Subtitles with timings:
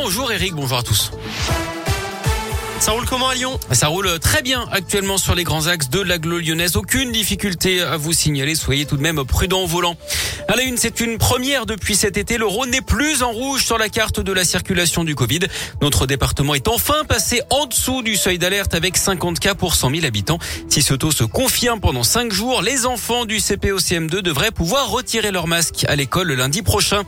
[0.00, 1.10] Bonjour Eric, bonjour à tous.
[2.78, 3.58] Ça roule comment à Lyon?
[3.72, 6.76] Ça roule très bien actuellement sur les grands axes de l'agglo lyonnaise.
[6.76, 8.54] Aucune difficulté à vous signaler.
[8.54, 9.96] Soyez tout de même prudents au volant.
[10.46, 12.38] À la une, c'est une première depuis cet été.
[12.38, 15.40] Le Rhône n'est plus en rouge sur la carte de la circulation du Covid.
[15.82, 19.90] Notre département est enfin passé en dessous du seuil d'alerte avec 50 cas pour 100
[19.90, 20.38] 000 habitants.
[20.68, 25.32] Si ce taux se confirme pendant 5 jours, les enfants du CPOCM2 devraient pouvoir retirer
[25.32, 27.02] leur masque à l'école le lundi prochain.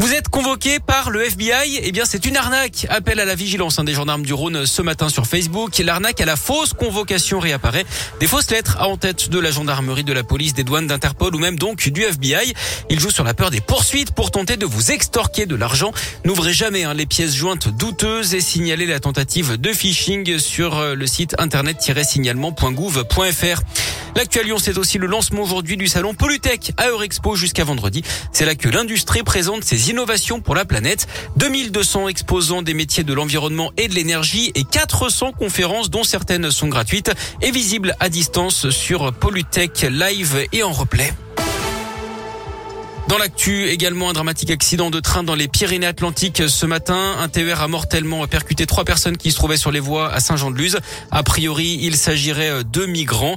[0.00, 2.86] Vous êtes convoqué par le FBI Eh bien, c'est une arnaque.
[2.88, 5.76] Appel à la vigilance hein, des gendarmes du Rhône ce matin sur Facebook.
[5.76, 7.84] L'arnaque à la fausse convocation réapparaît.
[8.18, 11.38] Des fausses lettres en tête de la gendarmerie, de la police, des douanes, d'Interpol ou
[11.38, 12.54] même donc du FBI.
[12.88, 15.92] Ils jouent sur la peur des poursuites pour tenter de vous extorquer de l'argent.
[16.24, 20.94] N'ouvrez jamais hein, les pièces jointes douteuses et signalez la tentative de phishing sur euh,
[20.94, 23.60] le site internet-signalement.gouv.fr.
[24.16, 28.02] L'actuel Lyon, c'est aussi le lancement aujourd'hui du salon Polytech à Eurexpo jusqu'à vendredi.
[28.32, 31.06] C'est là que l'industrie présente ses innovations pour la planète.
[31.36, 36.68] 2200 exposants des métiers de l'environnement et de l'énergie et 400 conférences dont certaines sont
[36.68, 41.12] gratuites et visibles à distance sur Polytech Live et en replay.
[43.10, 47.16] Dans l'actu, également un dramatique accident de train dans les Pyrénées-Atlantiques ce matin.
[47.18, 50.78] Un TER a mortellement percuté trois personnes qui se trouvaient sur les voies à Saint-Jean-de-Luz.
[51.10, 53.34] A priori, il s'agirait de migrants.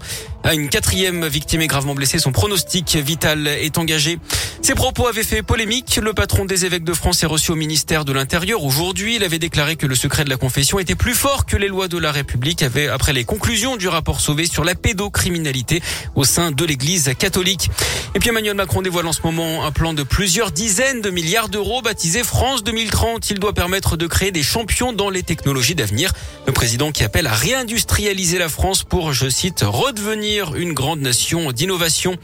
[0.52, 2.20] Une quatrième victime est gravement blessée.
[2.20, 4.20] Son pronostic vital est engagé.
[4.62, 6.00] Ces propos avaient fait polémique.
[6.02, 8.64] Le patron des évêques de France est reçu au ministère de l'Intérieur.
[8.64, 11.70] Aujourd'hui, il avait déclaré que le secret de la confession était plus fort que les
[11.70, 15.82] lois de la République avait, après les conclusions du rapport Sauvé sur la pédocriminalité
[16.14, 17.72] au sein de l'Église catholique.
[18.14, 21.50] Et puis Emmanuel Macron dévoile en ce moment un plan de plusieurs dizaines de milliards
[21.50, 23.32] d'euros baptisé France 2030.
[23.32, 26.12] Il doit permettre de créer des champions dans les technologies d'avenir.
[26.46, 31.52] Le président qui appelle à réindustrialiser la France pour, je cite, redevenir une grande nation
[31.52, 32.16] d'innovation.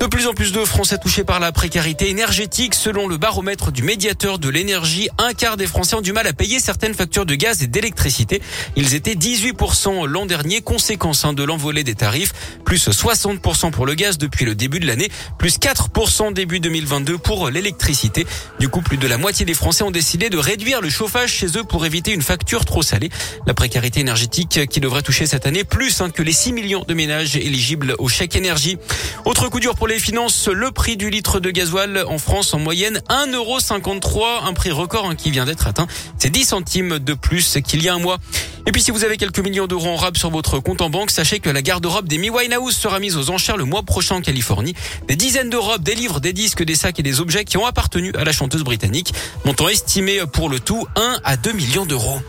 [0.00, 2.74] De plus en plus de Français touchés par la précarité énergétique.
[2.74, 6.32] Selon le baromètre du médiateur de l'énergie, un quart des Français ont du mal à
[6.32, 8.42] payer certaines factures de gaz et d'électricité.
[8.76, 12.32] Ils étaient 18% l'an dernier, conséquence hein, de l'envolée des tarifs.
[12.64, 17.48] Plus 60% pour le gaz depuis le début de l'année, plus 4% début 2022 pour
[17.48, 18.26] l'électricité.
[18.58, 21.46] Du coup, plus de la moitié des Français ont décidé de réduire le chauffage chez
[21.56, 23.10] eux pour éviter une facture trop salée.
[23.46, 26.94] La précarité énergétique qui devrait toucher cette année plus hein, que les 6 millions de
[26.94, 28.76] ménages éligibles au chèque énergie.
[29.24, 32.58] Autre coup dur pour les finances, le prix du litre de gasoil en France en
[32.58, 35.86] moyenne 1,53€, un prix record hein, qui vient d'être atteint.
[36.18, 38.18] C'est 10 centimes de plus qu'il y a un mois.
[38.66, 41.10] Et puis si vous avez quelques millions d'euros en rab sur votre compte en banque,
[41.10, 44.20] sachez que la garde-robe des Mi Winehouse sera mise aux enchères le mois prochain en
[44.20, 44.74] Californie.
[45.08, 47.66] Des dizaines de robes, des livres, des disques, des sacs et des objets qui ont
[47.66, 49.12] appartenu à la chanteuse britannique,
[49.44, 52.20] montant estimé pour le tout 1 à 2 millions d'euros.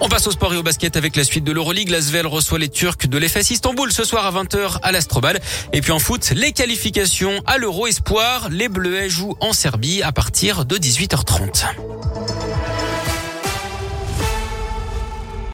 [0.00, 1.88] On passe au sport et au basket avec la suite de l'Euroleague.
[1.88, 5.40] L'Asvel reçoit les Turcs de l'EFS Istanbul ce soir à 20h à l'Astrobal.
[5.72, 8.48] Et puis en foot, les qualifications à l'Euro Espoir.
[8.50, 11.64] Les Bleuets jouent en Serbie à partir de 18h30.